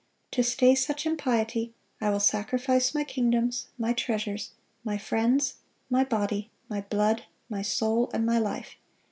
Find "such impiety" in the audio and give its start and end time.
0.73-1.75